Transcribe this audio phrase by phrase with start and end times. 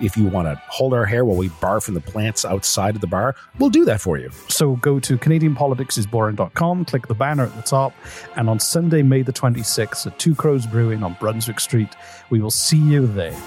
[0.00, 3.00] If you want to hold our hair while we barf from the plants outside of
[3.00, 4.30] the bar, we'll do that for you.
[4.48, 7.92] So go to CanadianPoliticsIsBoring.com, click the banner at the top,
[8.36, 11.94] and on Sunday, May the 26th at Two Crows Brewing on Brunswick Street,
[12.30, 13.38] we will see you there.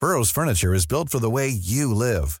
[0.00, 2.40] Burrow's furniture is built for the way you live.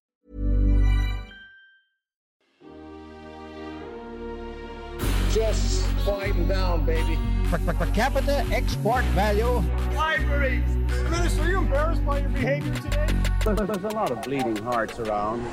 [6.01, 7.19] Just quieten down, baby.
[7.45, 9.61] Per, per, per capita export value.
[9.93, 10.67] Libraries!
[11.11, 13.07] Minister, are you embarrassed by your behavior today?
[13.45, 15.45] There's, there's a lot of bleeding hearts around.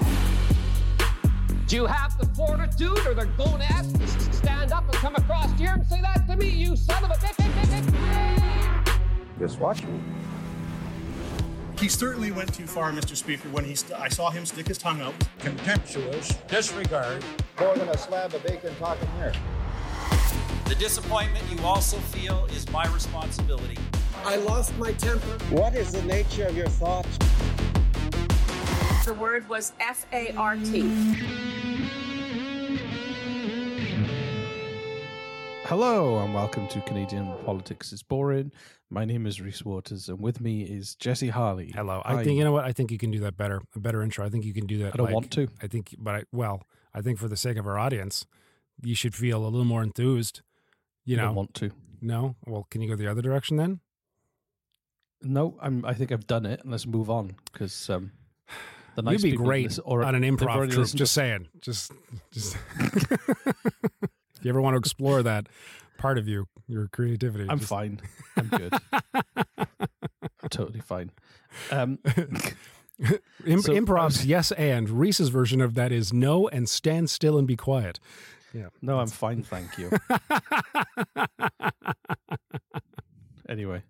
[1.67, 5.73] Do you have the fortitude or the gonads to stand up and come across here
[5.75, 7.37] and say that to me, you son of a bitch?
[9.39, 10.01] Just watch me.
[11.79, 13.15] He certainly went too far, Mr.
[13.15, 15.15] Speaker, when he st- I saw him stick his tongue out.
[15.41, 17.23] Contemptuous disregard.
[17.61, 19.33] More than a slab of bacon talking here.
[20.69, 23.79] The disappointment you also feel is my responsibility.
[24.23, 25.43] I lost my temper.
[25.49, 27.09] What is the nature of your thoughts?
[29.07, 30.83] The word was F A R T.
[35.65, 38.53] Hello and welcome to Canadian Politics is Boring.
[38.91, 41.73] My name is Reese Waters and with me is Jesse Harley.
[41.75, 42.03] Hello.
[42.05, 42.25] I Hi.
[42.25, 42.67] think you know what?
[42.67, 43.63] I think you can do that better.
[43.75, 44.27] A better intro.
[44.27, 44.93] I think you can do that.
[44.93, 45.49] I don't like- want to.
[45.63, 46.61] I think, but I well,
[46.93, 48.27] I think for the sake of our audience,
[48.83, 50.43] you should feel a little more enthused.
[51.09, 51.71] You I know, don't want to.
[52.03, 52.37] no.
[52.47, 53.81] Well, can you go the other direction then?
[55.23, 55.85] No, I'm.
[55.85, 56.61] I think I've done it.
[56.63, 58.13] and Let's move on because um,
[58.95, 60.83] the nice You'd be people great listen- or- on an they've improv already troupe.
[60.83, 61.49] listened Just saying.
[61.63, 61.93] Just,
[62.31, 62.57] just.
[62.79, 65.49] if you ever want to explore that
[65.97, 68.01] part of you, your creativity, I'm just- fine.
[68.37, 68.75] I'm good.
[69.57, 71.11] I'm totally fine.
[71.71, 71.99] Um,
[73.47, 77.47] Im- So- improv's yes and Reese's version of that is no and stand still and
[77.49, 77.99] be quiet.
[78.55, 78.69] Yeah.
[78.83, 79.43] no, I'm fine.
[79.43, 79.91] Thank you.
[83.49, 83.83] anyway,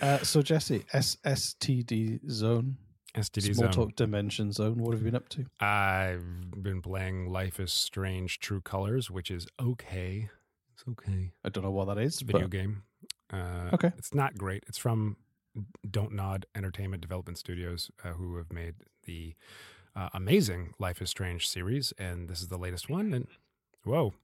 [0.00, 2.76] uh, so Jesse, SSTD zone,
[3.16, 3.72] STD small zone.
[3.72, 4.78] talk dimension zone.
[4.78, 5.46] What have you been up to?
[5.60, 10.28] I've been playing Life is Strange True Colors, which is okay.
[10.72, 11.32] It's okay.
[11.44, 12.20] I don't know what that is.
[12.20, 12.82] Video but game.
[13.32, 13.92] Uh, Okay.
[13.96, 14.64] It's not great.
[14.66, 15.16] It's from
[15.88, 18.74] Don't Nod Entertainment Development Studios, uh, who have made
[19.04, 19.34] the
[19.96, 23.14] uh, amazing Life is Strange series, and this is the latest one.
[23.14, 23.28] And
[23.84, 24.14] whoa.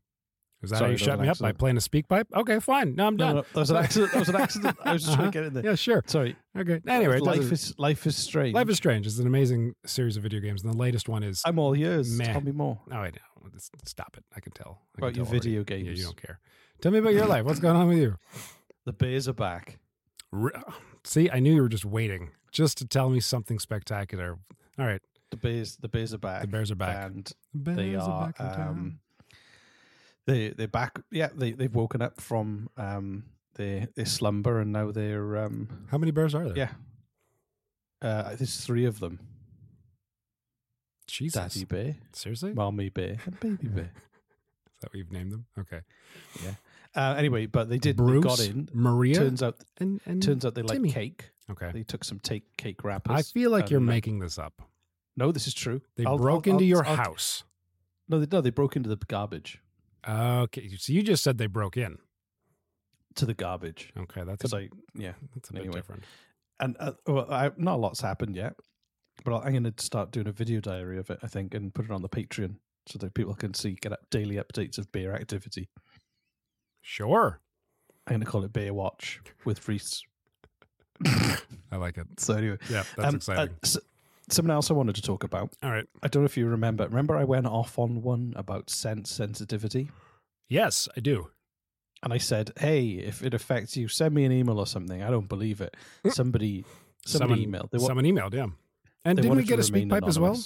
[0.63, 2.29] Is that Sorry, how you shut me an up by playing a speak pipe?
[2.37, 2.95] Okay, fine.
[2.95, 3.37] No, I'm done.
[3.37, 4.13] no, that was an accident.
[4.13, 4.77] That was an accident.
[4.85, 5.65] I was just trying to get in there.
[5.71, 6.03] Yeah, sure.
[6.07, 6.37] Sorry.
[6.59, 6.83] Okay.
[6.87, 8.55] Anyway, life is life is strange.
[8.55, 11.41] Life is Strange is an amazing series of video games, and the latest one is.
[11.47, 12.11] I'm all ears.
[12.19, 12.27] Meh.
[12.31, 12.79] Tell me more.
[12.93, 13.51] Oh, I know.
[13.87, 14.25] Stop it.
[14.37, 14.83] I can tell.
[14.97, 15.49] I can About your tell already.
[15.49, 15.99] video Yeah, games.
[15.99, 16.41] you don't care.
[16.83, 17.45] Tell me about your life.
[17.47, 18.17] What's going on with you?
[18.85, 19.79] The bears are back.
[21.05, 24.39] See, I knew you were just waiting just to tell me something spectacular.
[24.79, 25.01] All right.
[25.31, 25.77] The bears.
[25.77, 26.43] The bears are back.
[26.43, 27.07] The Bears are back.
[27.07, 28.27] and The they are are.
[28.27, 28.69] back in town.
[28.69, 28.99] um,
[30.31, 31.01] they they're back.
[31.11, 33.25] Yeah, they they've woken up from um
[33.55, 36.57] their their slumber and now they're um How many bears are there?
[36.57, 36.71] yeah.
[38.03, 39.21] Uh, there's three of them.
[41.07, 41.35] Jesus.
[41.55, 42.53] Daddy bear, Seriously?
[42.55, 43.85] mommy bear, and baby bear.
[43.93, 45.47] Is that what you've named them?
[45.59, 45.81] Okay.
[46.43, 46.53] Yeah.
[46.95, 47.99] Uh, anyway, but they did.
[47.99, 48.69] They got in.
[48.73, 51.31] Maria, Turns out, and, and turns out they like cake.
[51.51, 51.71] Okay.
[51.73, 53.15] They took some take cake wrappers.
[53.17, 54.63] I feel like you're uh, making this up.
[55.17, 55.83] No, this is true.
[55.97, 57.45] They I'll- broke I'll- into I'll- your house.
[58.09, 59.61] No, they, no, they broke into the garbage.
[60.09, 61.99] Okay, so you just said they broke in.
[63.17, 63.93] To the garbage.
[63.99, 65.13] Okay, that's Because a, I, yeah.
[65.35, 65.75] that's a bit anyway.
[65.77, 66.05] different.
[66.61, 68.55] And uh, well, I, not a lot's happened yet,
[69.25, 71.85] but I'm going to start doing a video diary of it, I think, and put
[71.87, 72.55] it on the Patreon
[72.87, 75.69] so that people can see, get up daily updates of beer activity.
[76.83, 77.41] Sure,
[78.07, 80.03] I'm going to call it Beer Watch with Reese.
[81.07, 82.07] I like it.
[82.19, 83.55] So anyway, Yeah, that's um, exciting.
[83.55, 83.79] uh, s-
[84.33, 85.53] something else I wanted to talk about.
[85.63, 85.87] All right.
[86.03, 86.85] I don't know if you remember.
[86.85, 89.91] Remember, I went off on one about sense sensitivity,
[90.49, 91.31] Yes, I do.
[92.03, 95.11] and I said, "Hey, if it affects you, send me an email or something." I
[95.11, 95.77] don't believe it.
[96.11, 96.65] Somebody,
[97.05, 97.71] somebody someone, emailed.
[97.71, 98.47] They wa- someone emailed, yeah.
[99.05, 100.39] And didn't we get a speak pipe as well?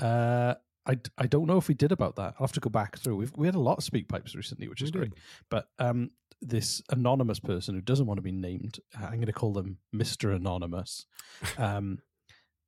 [0.00, 0.54] Uh,
[0.86, 2.34] I, I don't know if we did about that.
[2.38, 3.16] I'll have to go back through.
[3.16, 5.10] We've, we had a lot of speak pipes recently, which is We great.
[5.14, 5.20] did.
[5.50, 6.10] But um,
[6.40, 10.30] this anonymous person who doesn't want to be named, I'm going to call them Mister
[10.32, 11.04] Anonymous,
[11.58, 11.98] um,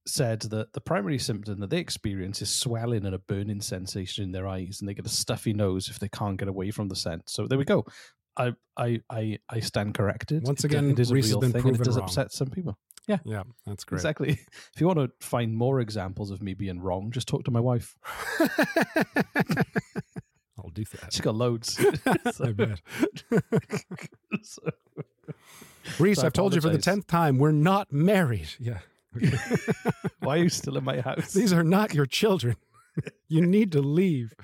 [0.07, 4.33] said that the primary symptom that they experience is swelling and a burning sensation in
[4.33, 6.97] their eyes, and they get a stuffy nose if they can't get away from the
[6.97, 7.29] scent.
[7.29, 7.85] So there we go.
[8.37, 10.45] I I I, I stand corrected.
[10.47, 12.05] Once It again, it is a real been thing, and it does wrong.
[12.05, 12.77] upset some people.
[13.09, 13.99] Yeah, Yeah, that's great.
[13.99, 14.31] Exactly.
[14.75, 17.59] If you want to find more examples of me being wrong, just talk to my
[17.61, 17.97] wife.
[20.59, 21.13] I'll do that.
[21.13, 21.79] She's got loads.
[22.41, 22.81] I bet.
[24.43, 24.63] So-
[25.99, 28.51] Reese, So I've told you for the tenth time, we're not married.
[28.61, 28.79] Yeah.
[30.21, 31.33] Why are you still in my house?
[31.33, 32.57] These are not your children.
[33.29, 34.35] you need to leave.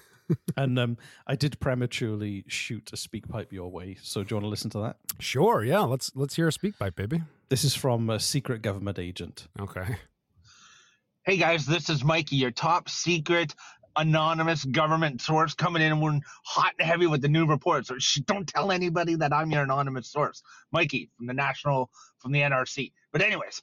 [0.56, 3.96] and um, I did prematurely shoot a speak pipe your way.
[4.02, 4.96] So do you want to listen to that?
[5.18, 5.80] Sure, yeah.
[5.80, 7.22] Let's let's hear a speak pipe, baby.
[7.48, 9.48] This is from a secret government agent.
[9.60, 9.96] Okay.
[11.24, 13.54] Hey guys, this is Mikey, your top secret
[13.96, 17.88] anonymous government source coming in when hot and heavy with the new reports.
[17.88, 20.42] So sh- don't tell anybody that I'm your anonymous source.
[20.72, 22.92] Mikey from the national, from the NRC.
[23.12, 23.62] But anyways,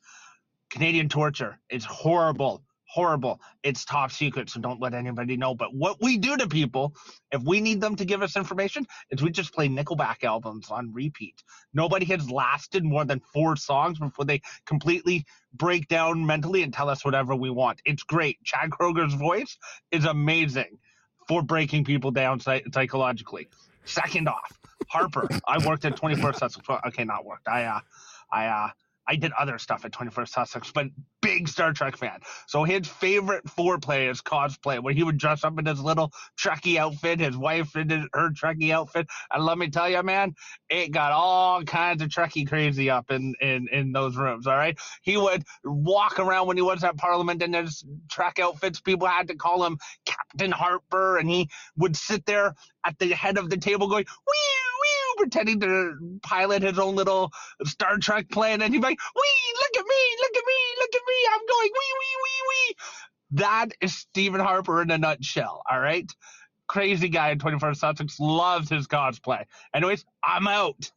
[0.70, 1.60] Canadian torture.
[1.70, 3.40] It's horrible, horrible.
[3.64, 5.54] It's top secret, so don't let anybody know.
[5.54, 6.94] But what we do to people,
[7.32, 10.92] if we need them to give us information, is we just play Nickelback albums on
[10.94, 11.44] repeat.
[11.74, 16.90] Nobody has lasted more than four songs before they completely break down mentally and tell
[16.90, 17.82] us whatever we want.
[17.86, 18.44] It's great.
[18.44, 19.58] Chad Kroeger's voice
[19.92, 20.78] is amazing
[21.28, 23.48] for breaking people down psychologically.
[23.86, 25.28] Second off, Harper.
[25.48, 26.68] I worked at 21st Sussex.
[26.88, 27.48] Okay, not worked.
[27.48, 27.80] I uh,
[28.32, 28.70] I uh,
[29.10, 30.86] I did other stuff at 21st Sussex, but
[31.20, 32.20] big Star Trek fan.
[32.48, 36.78] So his favorite foreplay is cosplay, where he would dress up in his little Trekkie
[36.78, 39.08] outfit, his wife in her Trekkie outfit.
[39.34, 40.36] And let me tell you, man,
[40.70, 44.78] it got all kinds of Trekkie crazy up in, in, in those rooms, all right?
[45.02, 48.80] He would walk around when he was at Parliament in his Trek outfits.
[48.80, 52.54] People had to call him Captain Harper, and he would sit there
[52.86, 54.69] at the head of the table going, wee,
[55.20, 57.32] pretending to pilot his own little
[57.66, 58.62] Star Trek plane.
[58.62, 61.16] And he'd like, wee, look at me, look at me, look at me.
[61.34, 62.76] I'm going, wee, wee, wee, wee.
[63.32, 66.10] That is Stephen Harper in a nutshell, all right?
[66.68, 69.44] Crazy guy in 21st Sussex loves his cosplay.
[69.74, 70.92] Anyways, I'm out.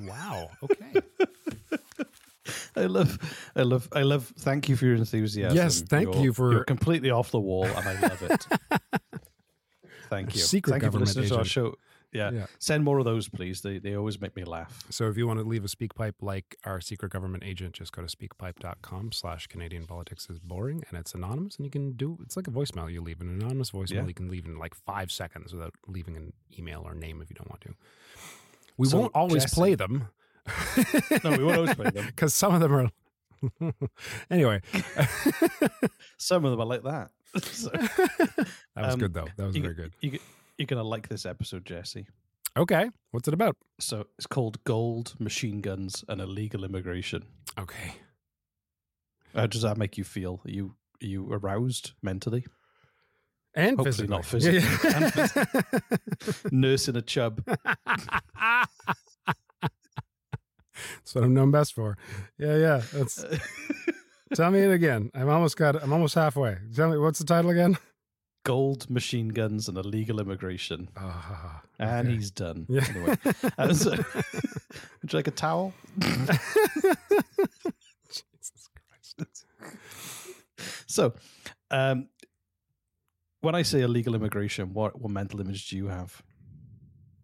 [0.00, 0.50] Wow.
[0.62, 1.00] Okay.
[2.76, 3.18] I love,
[3.56, 4.32] I love, I love.
[4.38, 5.56] Thank you for your enthusiasm.
[5.56, 8.46] Yes, thank You're- you for- You're completely off the wall, and I love it.
[10.10, 10.40] thank you.
[10.40, 11.74] Secret thank you for government listening to our show.
[12.14, 12.30] Yeah.
[12.30, 12.46] Yeah.
[12.60, 13.60] send more of those, please.
[13.62, 14.84] They they always make me laugh.
[14.90, 17.92] So if you want to leave a speak pipe like our secret government agent, just
[17.92, 22.16] go to speakpipe.com slash Canadian politics is boring and it's anonymous and you can do
[22.22, 24.06] it's like a voicemail you leave an anonymous voicemail Yeah.
[24.06, 27.34] you can leave in like five seconds without leaving an email or name if you
[27.36, 27.74] don't want to.
[28.76, 30.08] We So, won't always Jesse- play them.
[31.24, 32.06] No, we won't always play them.
[32.14, 32.90] Because some of them are
[34.30, 34.60] anyway.
[36.16, 37.10] Some of them are like that.
[37.42, 39.26] So, That was um, good though.
[39.36, 39.92] That was very good.
[40.00, 40.18] You,
[40.58, 42.06] you're gonna like this episode, Jesse.
[42.56, 42.90] Okay.
[43.10, 43.56] What's it about?
[43.80, 47.24] So it's called Gold, Machine Guns, and Illegal Immigration.
[47.58, 47.96] Okay.
[49.34, 50.40] How does that make you feel?
[50.46, 52.46] Are you are you aroused mentally?
[53.56, 54.16] And Hopefully physically.
[54.16, 54.60] not physically.
[54.60, 56.50] Yeah, And physically.
[56.50, 57.44] Nursing a chub.
[57.46, 58.74] That's
[61.14, 61.96] what I'm known best for.
[62.38, 62.82] Yeah, yeah.
[62.92, 63.24] That's
[64.34, 65.10] tell me it again.
[65.14, 66.58] I'm almost got I'm almost halfway.
[66.74, 67.76] Tell me what's the title again?
[68.44, 70.88] Gold, machine guns, and illegal immigration.
[70.96, 72.66] Ah, And he's done.
[72.68, 72.84] Yeah.
[72.88, 73.16] Anyway,
[73.74, 73.90] so-
[75.02, 75.72] would you like a towel?
[78.08, 79.46] Jesus Christ.
[80.86, 81.14] So,
[81.70, 82.08] um,
[83.40, 86.22] when I say illegal immigration, what what mental image do you have?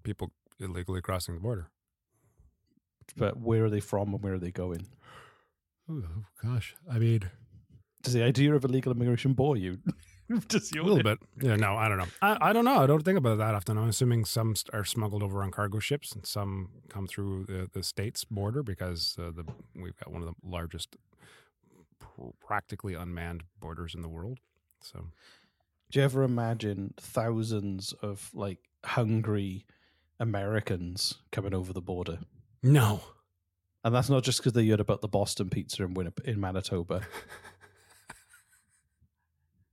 [0.03, 1.69] People illegally crossing the border.
[3.17, 4.87] But where are they from and where are they going?
[5.91, 6.03] Oh
[6.43, 6.75] gosh.
[6.91, 7.29] I mean
[8.03, 9.79] Does the idea of illegal immigration bore you?
[10.49, 11.19] Does a little bit.
[11.41, 12.07] Yeah, no, I don't know.
[12.23, 12.79] I, I don't know.
[12.83, 13.77] I don't think about it that often.
[13.77, 17.83] I'm assuming some are smuggled over on cargo ships, and some come through the, the
[17.83, 19.45] states border because uh, the
[19.75, 20.97] we've got one of the largest,
[22.41, 24.39] practically unmanned borders in the world.
[24.83, 25.07] So,
[25.91, 29.67] Do you ever imagine thousands of like hungry
[30.19, 32.19] Americans coming over the border?
[32.63, 33.01] no,
[33.85, 37.03] And that's not just because they heard about the Boston pizza in Winnip- in Manitoba.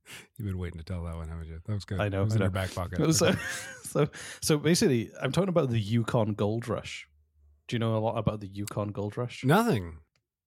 [0.38, 1.58] you've been waiting to tell that one, haven't you?
[1.66, 2.00] That was good.
[2.00, 2.22] I know.
[2.22, 2.98] It was I in your back pocket.
[3.14, 3.34] So,
[3.84, 4.08] so,
[4.40, 7.08] so basically, I'm talking about the Yukon Gold Rush.
[7.68, 9.44] Do you know a lot about the Yukon Gold Rush?
[9.44, 9.98] Nothing.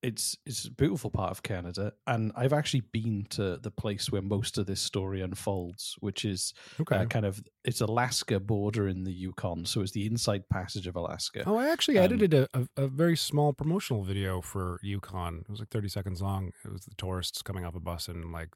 [0.02, 4.20] It's it's a beautiful part of Canada, and I've actually been to the place where
[4.20, 6.96] most of this story unfolds, which is Okay.
[6.96, 10.96] uh, kind of it's Alaska border in the Yukon, so it's the inside passage of
[10.96, 11.44] Alaska.
[11.46, 15.42] Oh, I actually Um, edited a, a, a very small promotional video for Yukon.
[15.42, 16.50] It was like 30 seconds long.
[16.64, 18.48] It was the tourists coming off a bus and like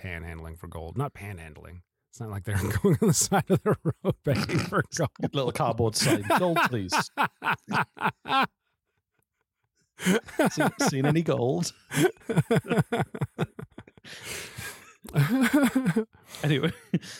[0.00, 0.96] panhandling for gold.
[0.96, 1.80] Not panhandling.
[2.10, 5.34] It's not like they're going on the side of the road begging for gold.
[5.34, 6.94] Little cardboard sign, gold, please.
[10.50, 11.72] seen, seen any gold?
[16.42, 16.72] anyway,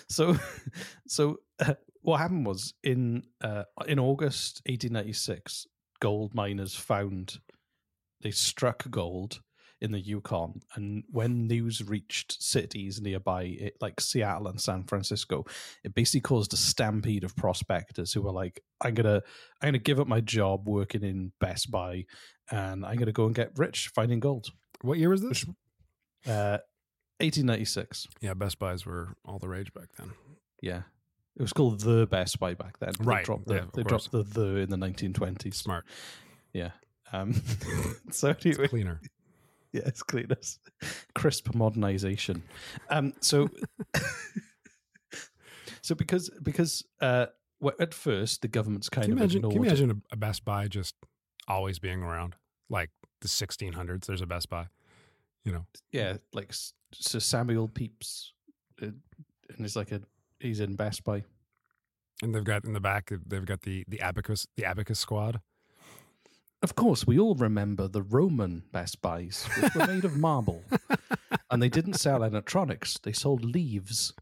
[0.08, 0.36] so
[1.06, 5.66] so uh, what happened was in uh, in August 1896,
[6.00, 7.40] gold miners found
[8.20, 9.40] they struck gold
[9.84, 15.44] in the Yukon, and when news reached cities nearby, it, like Seattle and San Francisco,
[15.84, 19.22] it basically caused a stampede of prospectors who were like, "I'm gonna,
[19.60, 22.06] I'm gonna give up my job working in Best Buy,
[22.50, 24.46] and I'm gonna go and get rich finding gold."
[24.80, 25.44] What year was this?
[26.26, 26.58] Uh,
[27.20, 28.06] 1896.
[28.20, 30.10] Yeah, Best Buys were all the rage back then.
[30.60, 30.82] Yeah.
[31.36, 32.92] It was called the Best Buy back then.
[32.98, 34.06] They Right, dropped the, yeah, they course.
[34.08, 35.54] dropped the the in the 1920s.
[35.54, 35.84] Smart.
[36.52, 36.70] Yeah.
[37.12, 37.34] Um,
[38.10, 39.00] so anyway, Cleaner.
[39.78, 40.58] yeah, it's cleaners,
[41.14, 42.42] crisp modernization.
[42.88, 43.48] Um, so,
[45.82, 47.26] so because because uh,
[47.60, 50.16] well, at first the government's kind Can you of imagine, can you imagine a, a
[50.16, 50.94] Best Buy just
[51.48, 52.36] always being around?
[52.70, 52.90] Like
[53.20, 54.66] the 1600s, there's a Best Buy.
[55.44, 58.32] You know, yeah, like S- Sir Samuel Pepys,
[58.80, 60.00] uh, and he's like a
[60.40, 61.24] he's in Best Buy.
[62.22, 65.40] and they've got in the back, they've got the the abacus, the abacus squad.
[66.64, 70.64] Of course, we all remember the Roman Best Buys, which were made of marble.
[71.50, 74.14] and they didn't sell electronics, they sold leaves.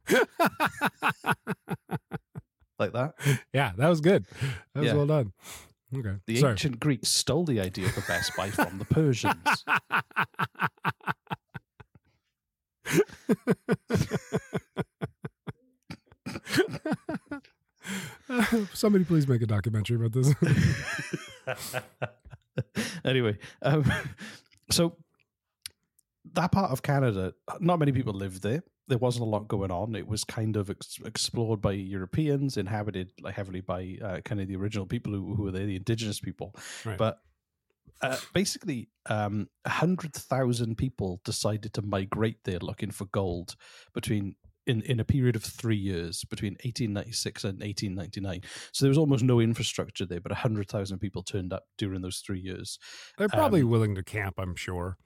[2.81, 3.15] like that.
[3.53, 4.27] Yeah, that was good.
[4.75, 4.95] That was Yeah.
[4.95, 5.33] well done.
[5.97, 6.51] Okay, The sorry.
[6.55, 9.65] ancient Greeks stole the idea for Best Buy from the Persians.
[18.75, 20.35] Somebody please make a documentary about this.
[23.13, 23.85] Anyway, um,
[24.71, 24.97] so
[26.35, 28.63] that part of Canada, not many people lived there.
[28.89, 29.95] There wasn't a lot going on.
[29.95, 34.49] It was kind of ex- explored by Europeans, inhabited like heavily by uh, kind of
[34.49, 36.55] the original people who, who were there, the indigenous people.
[36.85, 36.99] Right.
[36.99, 37.19] But
[38.01, 43.55] uh, basically, um, 100,000 people decided to migrate there looking for gold
[43.95, 44.35] between
[44.67, 48.43] in, in a period of three years between 1896 and 1899.
[48.73, 52.41] So there was almost no infrastructure there, but 100,000 people turned up during those three
[52.41, 52.79] years.
[53.19, 54.97] They're probably Um, willing to camp, I'm sure.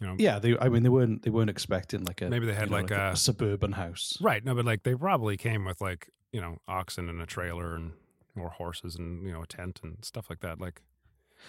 [0.00, 0.56] You know, Yeah, they.
[0.58, 1.22] I mean, they weren't.
[1.22, 4.16] They weren't expecting like a Maybe they had you know, like a, a- suburban house.
[4.20, 4.44] right.
[4.44, 7.92] No, but like they probably came with like you know oxen and a trailer and
[8.34, 10.60] or horses and you know a tent and stuff like that.
[10.60, 10.82] Like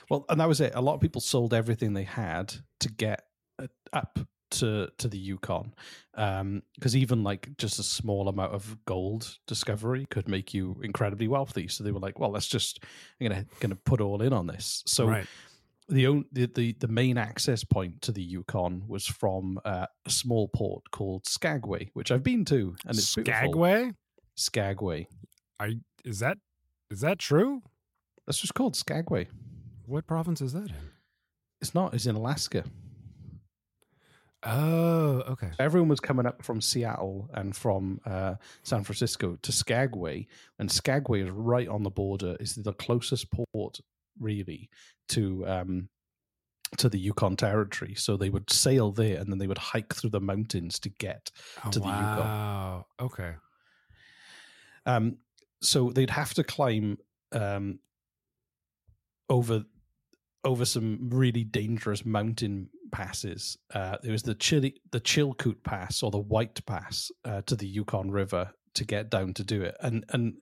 [0.10, 0.74] Well, and that was it.
[0.76, 3.24] A lot of people sold everything they had to get
[3.58, 4.20] uh, up
[4.54, 5.74] to to the Yukon,
[6.14, 11.68] because even like just a small amount of gold discovery could make you incredibly wealthy.
[11.68, 12.84] So they were like, "Well, let's just
[13.20, 15.28] I'm gonna gonna put all in on this." So right.
[15.90, 20.10] the, own, the the the main access point to the Yukon was from uh, a
[20.10, 23.34] small port called Skagway, which I've been to, and it's beautiful.
[23.40, 23.92] Skagway.
[24.36, 25.08] Skagway.
[25.60, 25.70] Are
[26.04, 26.38] is that
[26.90, 27.62] is that true?
[28.26, 29.28] That's just called Skagway.
[29.86, 30.76] What province is that in?
[31.62, 31.94] It's not.
[31.94, 32.64] It's in Alaska.
[34.46, 35.52] Oh, okay.
[35.60, 40.28] Everyone was coming up from Seattle and from uh, San Francisco to Skagway,
[40.60, 42.36] and Skagway is right on the border.
[42.40, 43.80] Is the closest port
[44.20, 44.70] really
[45.10, 45.90] to um,
[46.78, 47.96] to the Yukon Territory.
[47.96, 51.32] So they would sail there, and then they would hike through the mountains to get
[51.66, 52.84] Oh, to the Yukon.
[53.00, 53.34] Okay.
[54.86, 55.18] Um,
[55.62, 56.98] so they'd have to climb
[57.32, 57.80] um,
[59.30, 59.64] over
[60.44, 63.58] over some really dangerous mountain passes.
[63.74, 67.68] Uh, there was the Chili, the Chilkoot Pass or the White Pass uh, to the
[67.68, 70.36] Yukon River to get down to do it, and and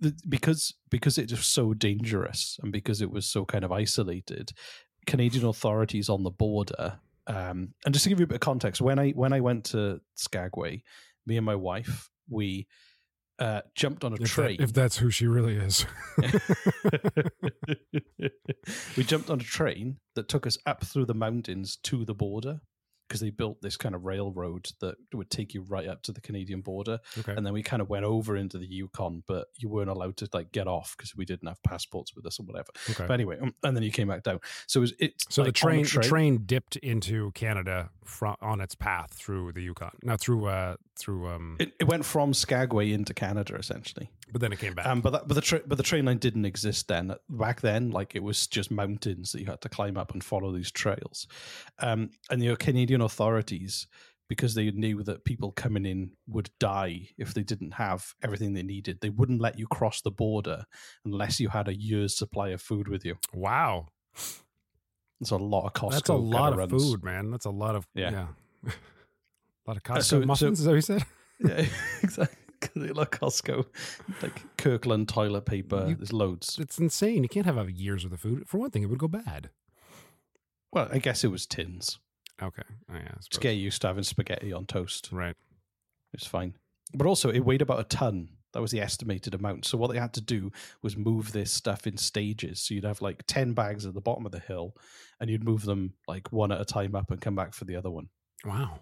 [0.00, 4.52] the, because because it was so dangerous and because it was so kind of isolated,
[5.06, 8.80] Canadian authorities on the border Um, and just to give you a bit of context,
[8.80, 10.82] when I when I went to Skagway,
[11.26, 12.66] me and my wife we
[13.40, 14.56] uh, jumped on a If, that- train.
[14.60, 15.86] if that's who she really is.
[18.96, 22.60] we jumped on a train that took us up through the mountains to the border
[23.10, 26.20] because they built this kind of railroad that would take you right up to the
[26.20, 27.00] Canadian border.
[27.18, 27.34] Okay.
[27.36, 30.28] And then we kind of went over into the Yukon, but you weren't allowed to
[30.32, 32.68] like get off because we didn't have passports with us or whatever.
[32.88, 33.06] Okay.
[33.08, 34.38] But anyway, um, and then you came back down.
[34.68, 35.14] So it was it.
[35.28, 39.62] So like, the train, the train dipped into Canada from on its path through the
[39.62, 41.56] Yukon, not through uh through um.
[41.58, 44.12] It, it went from Skagway into Canada essentially.
[44.32, 44.86] But then it came back.
[44.86, 47.14] Um, but that, but the tra- but the train line didn't exist then.
[47.28, 50.52] Back then, like it was just mountains that you had to climb up and follow
[50.52, 51.26] these trails.
[51.78, 53.86] Um, and the Canadian authorities,
[54.28, 58.62] because they knew that people coming in would die if they didn't have everything they
[58.62, 60.64] needed, they wouldn't let you cross the border
[61.04, 63.16] unless you had a year's supply of food with you.
[63.32, 63.88] wow,
[65.20, 65.90] that's a lot of Costco.
[65.92, 67.30] that's a lot of food, man.
[67.30, 68.10] That's a lot of Yeah.
[68.10, 68.26] yeah.
[69.66, 70.58] a lot of Costco Uh, so- so- muffins.
[70.60, 71.04] is that what you said?
[71.42, 71.64] Yeah,
[72.02, 72.36] exactly.
[72.76, 73.66] Like Costco,
[74.22, 75.86] like Kirkland toilet paper.
[75.88, 76.58] You- there's loads.
[76.58, 77.22] It's insane.
[77.22, 78.48] You can't have year's of the food.
[78.48, 79.50] For one thing, it would go bad.
[80.72, 81.98] Well, I guess it was tins.
[82.42, 82.62] Okay.
[82.90, 83.12] Oh, yeah.
[83.36, 85.08] I get used to having spaghetti on toast.
[85.12, 85.36] Right.
[86.12, 86.54] It's fine.
[86.94, 88.28] But also, it weighed about a ton.
[88.52, 89.64] That was the estimated amount.
[89.64, 90.50] So what they had to do
[90.82, 92.60] was move this stuff in stages.
[92.60, 94.74] So you'd have like ten bags at the bottom of the hill,
[95.20, 97.76] and you'd move them like one at a time up and come back for the
[97.76, 98.08] other one.
[98.44, 98.80] Wow.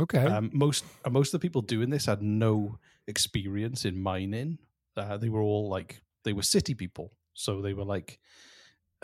[0.00, 0.24] Okay.
[0.24, 4.58] Um, most uh, most of the people doing this had no experience in mining.
[4.96, 8.18] Uh, they were all like they were city people, so they were like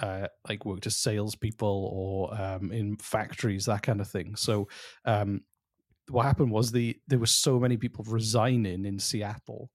[0.01, 4.37] uh, like worked as salespeople or um, in factories, that kind of thing.
[4.37, 4.69] So
[5.05, 5.43] um,
[6.09, 9.71] what happened was the there were so many people resigning in Seattle.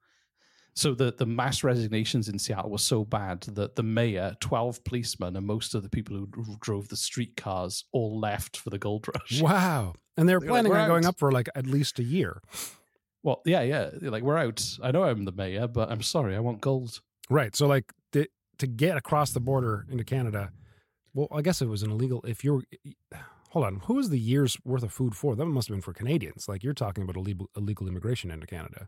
[0.73, 5.35] So the, the mass resignations in Seattle were so bad that the mayor, twelve policemen,
[5.35, 9.07] and most of the people who who drove the streetcars all left for the gold
[9.07, 9.41] rush.
[9.41, 9.93] wow.
[10.17, 12.03] And they were They're like, planning "We're on going up for like at least a
[12.03, 12.41] year.
[13.23, 13.89] Well, yeah, yeah.
[13.93, 14.63] They're Like we're out.
[14.83, 16.35] I know I'm the mayor, but I'm sorry.
[16.35, 17.01] I want gold.
[17.29, 17.55] Right.
[17.55, 18.27] So like the,
[18.57, 20.51] to get across the border into Canada,
[21.13, 22.23] well, I guess it was an illegal.
[22.27, 22.63] If you're,
[23.49, 25.35] hold on, who is the year's worth of food for?
[25.35, 26.47] That must have been for Canadians.
[26.49, 28.87] Like you're talking about illegal illegal immigration into Canada.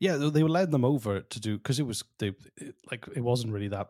[0.00, 3.06] Yeah, they- they were letting them over to do because it was they it, like
[3.14, 3.88] it wasn't really that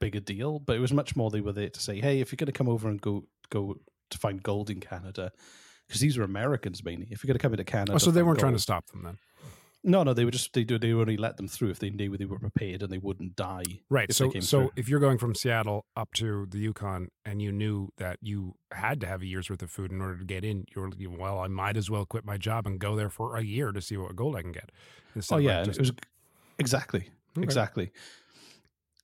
[0.00, 2.30] big a deal, but it was much more they were there to say, hey, if
[2.32, 3.76] you're going to come over and go go
[4.10, 5.32] to find gold in Canada,
[5.86, 7.06] because these were Americans mainly.
[7.10, 9.02] If you're going to come into Canada, Oh, so they weren't trying to stop them
[9.02, 9.18] then.
[9.84, 12.16] No, no, they were just they do they only let them through if they knew
[12.16, 13.62] they were prepared and they wouldn't die.
[13.88, 14.12] Right.
[14.12, 14.70] So so through.
[14.74, 19.00] if you're going from Seattle up to the Yukon and you knew that you had
[19.02, 21.46] to have a year's worth of food in order to get in, you're well, I
[21.46, 24.16] might as well quit my job and go there for a year to see what
[24.16, 24.72] gold I can get.
[25.14, 25.92] Oh of, like, yeah, just- it was
[26.58, 27.44] exactly Okay.
[27.44, 27.92] exactly.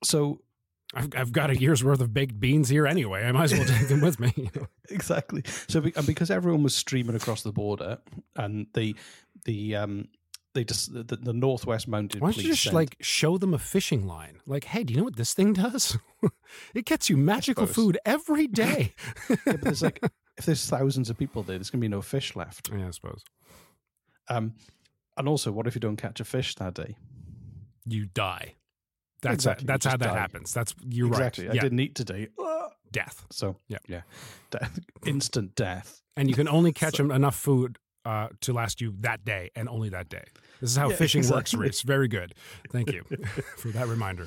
[0.02, 0.40] So
[0.94, 3.24] I've, I've got a year's worth of baked beans here anyway.
[3.24, 4.32] I might as well take them with me.
[4.36, 4.66] you know?
[4.90, 5.42] exactly.
[5.68, 7.98] So be- and because everyone was streaming across the border,
[8.36, 8.94] and the
[9.44, 10.08] the um
[10.54, 13.58] they just the, the northwest mounted Why don't you just sent- like show them a
[13.58, 14.40] fishing line?
[14.46, 15.96] Like, hey, do you know what this thing does?
[16.74, 18.92] it gets you magical food every day.
[19.30, 19.98] Yeah, but there's like
[20.36, 22.70] if there's thousands of people there, there's gonna be no fish left.
[22.70, 23.24] yeah, I suppose
[24.28, 24.54] Um,
[25.16, 26.96] and also, what if you don't catch a fish that day?
[27.86, 28.54] you die.
[29.22, 30.52] That's Exactly, you that's how that happens.
[30.52, 31.44] That's you're exactly.
[31.46, 31.52] right.
[31.52, 32.28] I Yeah, didn't eat today.
[32.92, 33.24] death.
[33.30, 33.78] So Yeah.
[33.88, 34.02] yeah,
[34.50, 36.02] death, instant death.
[36.16, 39.68] And you can only catch them enough food uh, to last you that day and
[39.68, 40.24] only that day.
[40.60, 41.60] This is how Yeah, fishing works, exactly.
[41.68, 41.82] Reese.
[41.82, 42.34] Very good.
[42.70, 43.02] Thank you
[43.56, 44.26] for that reminder.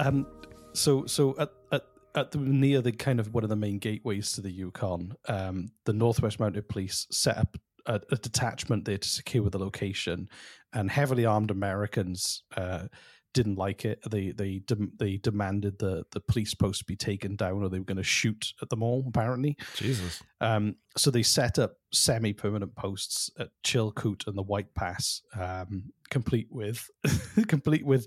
[0.00, 0.26] Um,
[0.72, 1.82] so so at at
[2.14, 5.68] at the, near the kind of one of the main gateways to the Yukon, um,
[5.84, 10.28] the Northwest Mounted Police set up a, a detachment there to secure the location,
[10.72, 12.86] and heavily armed Americans uh,
[13.32, 14.00] didn't like it.
[14.10, 17.84] They they dem- they demanded the the police post be taken down, or they were
[17.84, 19.04] going to shoot at them all.
[19.06, 20.22] Apparently, Jesus.
[20.40, 26.48] um, so they set up semi-permanent posts at Chilkoot and the White Pass, um, complete
[26.50, 26.88] with
[27.48, 28.06] complete with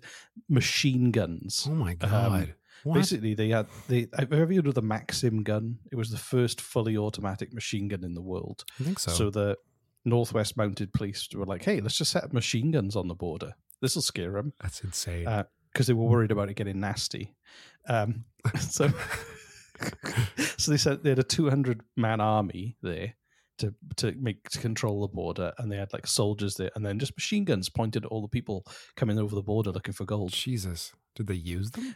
[0.50, 1.68] machine guns.
[1.70, 2.56] Oh my god!
[2.84, 2.96] What?
[2.96, 4.08] basically, they had they.
[4.18, 5.80] Have you ever heard of the Maxim gun?
[5.92, 8.66] It was the first fully automatic machine gun in the world.
[8.80, 9.12] I think so.
[9.12, 9.58] So the
[10.04, 13.54] Northwest Mounted Police were like, "Hey, let's just set up machine guns on the border.
[13.84, 15.46] This will scare them." That's insane.
[15.72, 17.36] Because they were worried about it getting nasty.
[17.88, 18.26] Um,
[18.60, 18.90] so,
[20.58, 23.16] so they said they had a 200 man army there
[23.60, 27.00] to to make to control the border, and they had like soldiers there, and then
[27.00, 28.66] just machine guns pointed at all the people
[28.96, 30.32] coming over the border looking for gold.
[30.32, 31.96] Jesus, did they use them?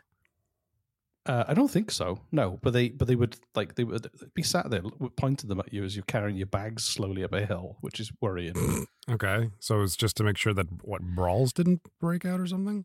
[1.28, 2.20] Uh, I don't think so.
[2.32, 4.82] No, but they but they would like they would be sat there
[5.18, 8.12] pointing them at you as you're carrying your bags slowly up a hill, which is
[8.22, 8.88] worrying.
[9.10, 12.84] Okay, so it's just to make sure that what brawls didn't break out or something.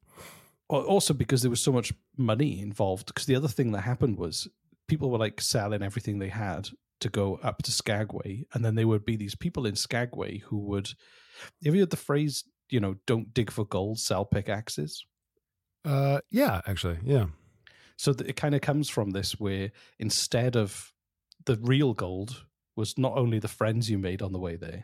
[0.71, 3.07] Well, also because there was so much money involved.
[3.07, 4.47] Because the other thing that happened was
[4.87, 6.69] people were like selling everything they had
[7.01, 10.59] to go up to Skagway, and then there would be these people in Skagway who
[10.61, 10.91] would.
[11.65, 12.45] Have you heard the phrase?
[12.71, 15.05] You know, don't dig for gold, sell pickaxes.
[15.85, 17.27] Uh, yeah, actually, yeah.
[18.03, 20.93] So it kind of comes from this, where instead of
[21.47, 24.83] the real gold was not only the friends you made on the way there,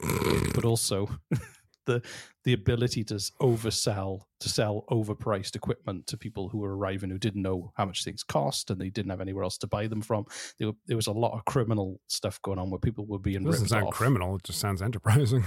[0.54, 1.10] but also
[1.86, 2.00] the
[2.44, 7.42] the ability to oversell to sell overpriced equipment to people who were arriving who didn't
[7.42, 10.24] know how much things cost and they didn't have anywhere else to buy them from.
[10.60, 13.42] There, were, there was a lot of criminal stuff going on where people were being
[13.42, 13.94] It doesn't sound off.
[13.94, 14.36] criminal.
[14.36, 15.42] It just sounds enterprising.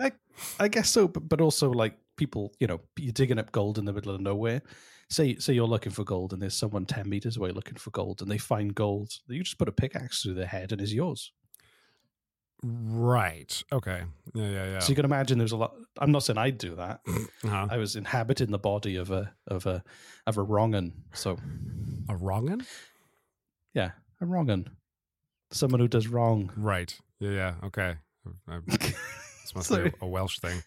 [0.00, 0.10] I,
[0.58, 3.84] I guess so, but, but also like people, you know, you're digging up gold in
[3.84, 4.60] the middle of nowhere.
[5.10, 8.22] Say say you're looking for gold and there's someone ten meters away looking for gold
[8.22, 9.10] and they find gold.
[9.28, 11.32] You just put a pickaxe through their head and it's yours.
[12.62, 13.62] right.
[13.72, 14.02] Okay.
[14.34, 14.78] Yeah, yeah, yeah.
[14.78, 15.74] So you can imagine there's a lot.
[15.98, 17.00] I'm not saying I'd do that.
[17.44, 17.66] Uh-huh.
[17.70, 19.84] I was inhabiting the body of a of a
[20.26, 20.92] of a wrong'un.
[21.12, 21.36] So
[22.08, 22.64] a wrong'un?
[23.74, 23.90] Yeah,
[24.22, 24.70] a wrong'un.
[25.52, 26.50] Someone who does wrong.
[26.56, 26.96] Right.
[27.20, 27.54] Yeah, yeah.
[27.64, 27.96] Okay.
[28.48, 29.92] I- this must be Sorry.
[30.00, 30.62] a, a Welsh thing.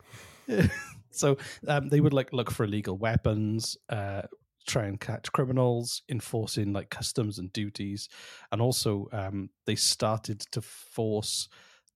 [1.18, 4.24] so um, they would like look for illegal weapons, uh,
[4.68, 8.10] try and catch criminals, enforcing like customs and duties,
[8.52, 11.50] and also um, they started to force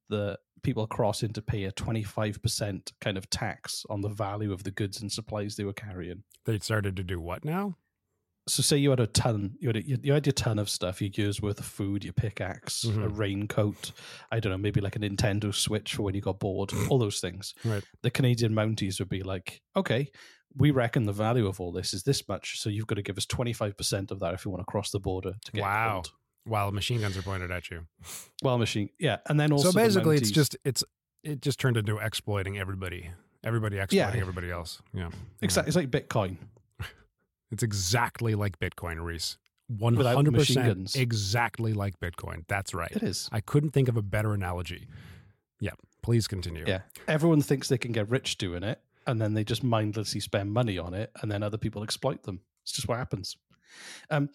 [0.10, 4.54] the people crossing to pay a twenty five percent kind of tax on the value
[4.54, 6.24] of the goods and supplies they were carrying.
[6.46, 7.78] They started to do what now?
[8.52, 11.02] So, say you had a ton, you had, a, you had your ton of stuff,
[11.02, 13.18] your year's worth of food, your pickaxe, a Mhm.
[13.18, 13.92] raincoat,
[14.32, 17.20] I don't know, maybe like a Nintendo Switch for when you got bored, all those
[17.22, 17.54] things.
[17.64, 17.84] Right.
[18.02, 20.12] The Canadian Mounties would be like, okay,
[20.56, 23.18] we reckon the value of all this is this much, so you've got to give
[23.18, 25.94] us 25% of that if you want to cross the border to get Wow.
[25.94, 26.12] gold.
[26.44, 27.86] While machine guns are pointed at you.
[28.44, 29.20] Well, machine, yeah.
[29.28, 29.70] And then also.
[29.72, 30.84] so basically, it's just it's
[31.24, 33.12] it just turned into exploiting everybody.
[33.44, 34.22] Everybody exploiting Yeah.
[34.22, 34.82] everybody else.
[34.94, 35.12] Yeah.
[35.42, 35.70] Exactly.
[35.70, 36.38] It's like Bitcoin.
[37.52, 39.38] It's exactly like Bitcoin, Reese.
[39.68, 40.96] One Without hundred machine percent guns.
[40.96, 42.44] exactly like Bitcoin.
[42.48, 42.92] That's right.
[42.92, 43.30] It is.
[43.32, 44.88] I couldn't think of a better analogy.
[45.60, 45.72] Yeah.
[46.04, 46.66] Please continue.
[46.68, 46.82] Yeah.
[47.08, 50.78] Everyone thinks they can get rich doing it, and then they just mindlessly spend money
[50.78, 52.42] on it, and then other people exploit them.
[52.64, 53.38] It's just what happens.
[54.10, 54.30] Um,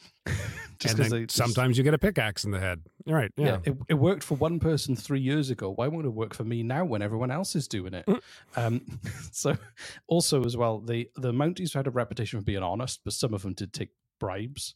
[0.78, 2.82] just and 'cause then they- just- sometimes you get a pickaxe in the head.
[3.06, 3.32] All right.
[3.36, 3.58] Yeah.
[3.64, 5.70] it, it worked for one person three years ago.
[5.72, 8.06] Why won't it work for me now when everyone else is doing it?
[8.06, 8.20] Mm.
[8.56, 9.00] Um,
[9.32, 9.56] so,
[10.08, 13.42] also as well, the the Mounties had a reputation for being honest, but some of
[13.42, 14.74] them did take bribes.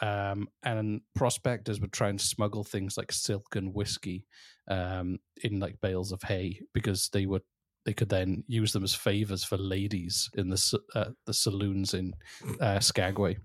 [0.00, 4.26] Um, and prospectors would try and smuggle things like silk and whiskey
[4.68, 7.42] um, in like bales of hay because they would
[7.84, 12.12] they could then use them as favors for ladies in the uh, the saloons in
[12.60, 13.38] uh, Skagway.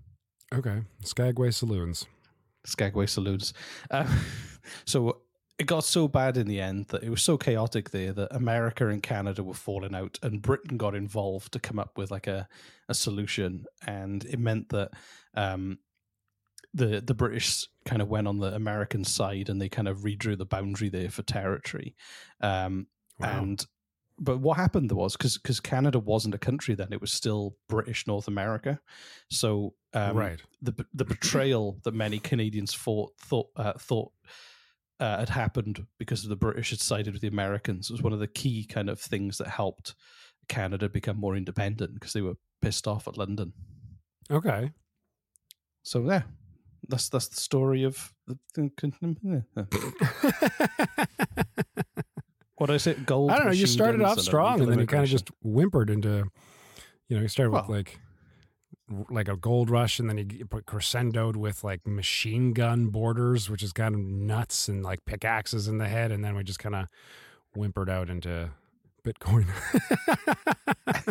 [0.54, 0.82] Okay.
[1.02, 2.06] Skagway saloons.
[2.64, 3.52] Skagway saloons.
[3.90, 4.06] Uh,
[4.86, 5.20] so
[5.58, 8.88] it got so bad in the end that it was so chaotic there that America
[8.88, 12.48] and Canada were falling out, and Britain got involved to come up with like a,
[12.88, 14.90] a solution, and it meant that
[15.34, 15.78] um,
[16.72, 20.36] the the British kind of went on the American side, and they kind of redrew
[20.36, 21.94] the boundary there for territory,
[22.40, 22.86] um,
[23.18, 23.42] Wow.
[23.42, 23.66] and.
[24.18, 27.56] But what happened there was because because Canada wasn't a country then; it was still
[27.68, 28.80] British North America.
[29.30, 30.40] So um, Right.
[30.62, 34.12] the the betrayal that many Canadians thought thought uh, thought
[35.00, 38.20] uh, had happened because of the British had sided with the Americans was one of
[38.20, 39.94] the key kind of things that helped
[40.48, 43.52] Canada become more independent because they were pissed off at London.
[44.30, 44.70] Okay.
[45.82, 46.22] So yeah,
[46.88, 48.38] that's that's the story of the.
[52.56, 52.94] what did I say?
[52.94, 53.30] Gold.
[53.30, 53.52] I don't know.
[53.52, 56.30] You started off strong, and then you kind of just whimpered into,
[57.08, 57.98] you know, you started with Well, like
[59.10, 63.48] like a gold rush, and then he g- put crescendoed with like machine gun borders,
[63.48, 66.58] which is kind of nuts, and like pickaxes in the head, and then we just
[66.58, 66.86] kind of
[67.56, 68.50] whimpered out into
[69.04, 69.46] Bitcoin.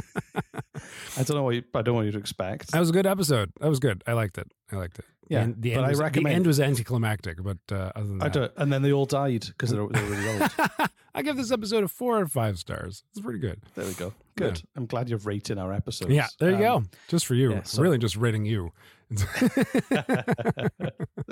[1.18, 2.72] I don't know what you, I don't want you to expect.
[2.72, 3.52] that was a good episode.
[3.60, 4.04] That was good.
[4.08, 4.52] I liked it.
[4.72, 5.06] I liked it.
[5.30, 8.22] Yeah, And the but end I was, the end was anticlimactic, but uh, other than
[8.22, 10.52] I that, don't, and then they all died because they're, they're really old.
[11.16, 13.04] I give this episode a four or five stars.
[13.12, 13.62] It's pretty good.
[13.76, 14.14] There we go.
[14.36, 14.64] Good.
[14.76, 16.12] I'm glad you're rating our episodes.
[16.12, 16.90] Yeah, there you Um, go.
[17.08, 17.52] Just for you.
[17.52, 18.72] yeah, so- really, just rating you.
[19.12, 19.28] there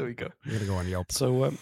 [0.05, 0.27] we go.
[0.45, 1.11] You're gonna go on Yelp.
[1.11, 1.57] So, um,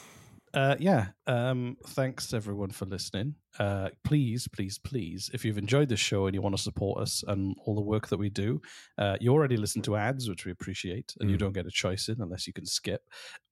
[0.54, 3.36] uh, yeah, um, thanks everyone for listening.
[3.58, 7.24] Uh, please, please, please, if you've enjoyed this show and you want to support us
[7.28, 8.62] and all the work that we do,
[8.98, 11.40] uh, you already listen to ads, which we appreciate, and you Mm.
[11.40, 13.04] don't get a choice in unless you can skip.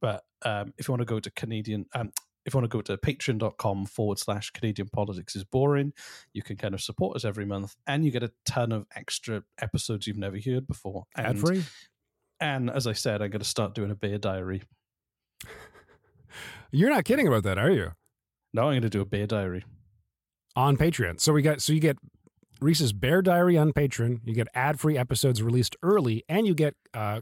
[0.02, 2.12] But um, if you want to go to Canadian, um,
[2.48, 5.92] if you want to go to patreon.com forward slash Canadian politics is boring,
[6.34, 9.44] you can kind of support us every month and you get a ton of extra
[9.62, 11.04] episodes you've never heard before.
[11.16, 11.64] Ad And- free.
[12.40, 14.62] And as I said, I'm going to start doing a beer diary.
[16.72, 17.92] You're not kidding about that, are you?
[18.54, 19.64] No, I'm going to do a beer diary.
[20.56, 21.20] On Patreon.
[21.20, 21.98] So we got so you get
[22.62, 24.22] Reese's Bear Diary on Patreon.
[24.24, 27.22] You get ad free episodes released early, and you get uh,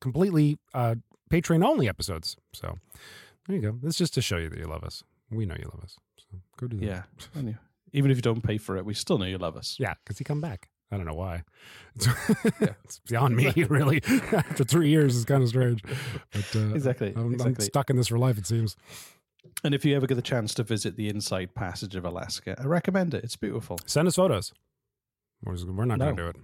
[0.00, 0.96] completely uh,
[1.30, 2.36] Patreon only episodes.
[2.52, 2.76] So
[3.46, 3.78] there you go.
[3.82, 5.02] That's just to show you that you love us.
[5.30, 5.96] We know you love us.
[6.18, 6.84] So go do that.
[6.84, 7.52] Yeah.
[7.92, 9.76] Even if you don't pay for it, we still know you love us.
[9.78, 10.68] Yeah, because you come back.
[10.90, 11.44] I don't know why.
[11.96, 12.08] It's,
[12.84, 14.02] it's beyond me, really.
[14.32, 15.82] After three years, it's kind of strange.
[16.32, 18.36] But uh, Exactly, I'm, I'm stuck in this for life.
[18.38, 18.76] It seems.
[19.62, 22.64] And if you ever get the chance to visit the Inside Passage of Alaska, I
[22.64, 23.24] recommend it.
[23.24, 23.78] It's beautiful.
[23.86, 24.52] Send us photos.
[25.44, 26.36] We're, just- we're not going to do it.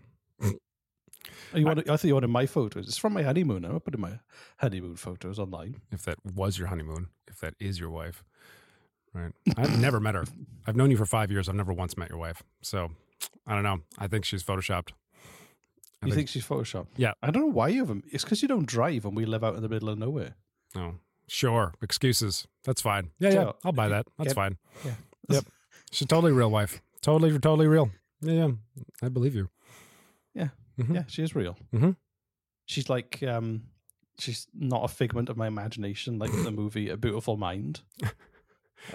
[1.55, 1.79] Oh, you want?
[1.81, 2.87] I thought you wanted my photos.
[2.89, 3.65] It's from my honeymoon.
[3.65, 4.19] I'm putting my
[4.59, 5.81] honeymoon photos online.
[5.93, 8.23] If that was your honeymoon, if that is your wife,
[9.15, 9.33] right?
[9.57, 10.25] I've never met her.
[10.67, 11.49] I've known you for five years.
[11.49, 12.43] I've never once met your wife.
[12.63, 12.91] So
[13.47, 13.81] I don't know.
[13.99, 14.91] I think she's photoshopped.
[16.03, 16.87] I You think she's photoshopped?
[16.97, 17.13] Yeah.
[17.23, 18.05] I don't know why you haven't.
[18.11, 20.35] It's because you don't drive and we live out in the middle of nowhere.
[20.75, 20.95] Oh,
[21.29, 21.75] sure.
[21.83, 22.47] Excuses.
[22.65, 23.11] That's fine.
[23.19, 23.35] Yeah, yeah.
[23.35, 24.07] So, I'll buy that.
[24.19, 24.57] That's fine.
[24.85, 24.93] yeah.
[25.29, 25.45] Yep.
[25.93, 26.81] She's a totally real wife.
[27.03, 27.91] Totally, totally real.
[28.23, 28.51] Yeah, yeah.
[29.03, 29.49] I believe you.
[30.81, 30.87] Yeah.
[30.87, 30.95] Mhm.
[30.95, 31.57] Yeah, she is real.
[31.73, 31.97] Mhm.
[32.67, 33.63] She's like, um,
[34.19, 37.81] she's not a figment of my imagination, like the movie A Beautiful Mind.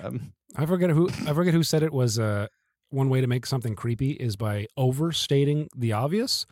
[0.03, 2.47] Um, I forget who I forget who said it was uh
[2.89, 6.47] one way to make something creepy is by overstating the obvious.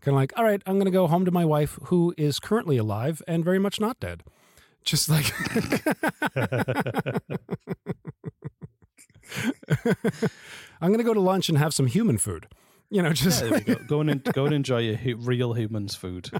[0.00, 2.38] Kind of like, all right, I'm going to go home to my wife who is
[2.38, 4.22] currently alive and very much not dead.
[4.84, 5.32] Just like
[10.80, 12.46] I'm going to go to lunch and have some human food.
[12.90, 13.74] You know, just yeah, go.
[13.88, 16.30] Go and go and enjoy your hu- real humans' food.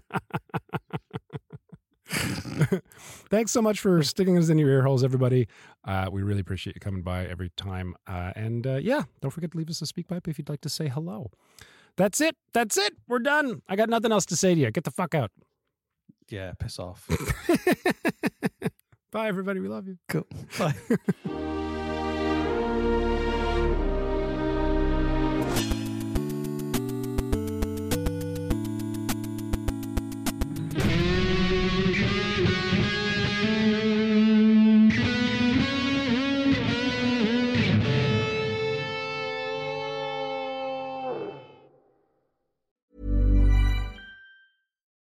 [3.28, 5.48] Thanks so much for sticking us in your ear holes, everybody.
[5.84, 7.96] Uh, we really appreciate you coming by every time.
[8.06, 10.60] Uh, and uh, yeah, don't forget to leave us a speak pipe if you'd like
[10.60, 11.30] to say hello.
[11.96, 12.36] That's it.
[12.52, 12.94] That's it.
[13.08, 13.62] We're done.
[13.68, 14.70] I got nothing else to say to you.
[14.70, 15.32] Get the fuck out.
[16.28, 17.08] Yeah, piss off.
[19.12, 19.60] Bye, everybody.
[19.60, 19.96] We love you.
[20.08, 20.26] Cool.
[20.58, 20.74] Bye.